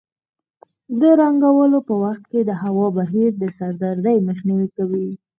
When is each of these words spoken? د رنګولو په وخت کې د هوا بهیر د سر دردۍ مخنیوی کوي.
د 0.99 1.01
رنګولو 1.21 1.79
په 1.87 1.93
وخت 2.03 2.23
کې 2.31 2.39
د 2.45 2.51
هوا 2.63 2.87
بهیر 2.97 3.31
د 3.37 3.43
سر 3.57 3.71
دردۍ 3.81 4.17
مخنیوی 4.27 4.69
کوي. 4.77 5.07